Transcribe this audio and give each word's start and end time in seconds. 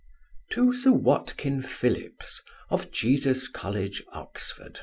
To 0.53 0.73
Sir 0.73 0.93
WATKIN 0.93 1.61
PHILLIPS, 1.61 2.41
of 2.71 2.89
Jesus 2.89 3.47
college, 3.47 4.01
Oxon. 4.11 4.73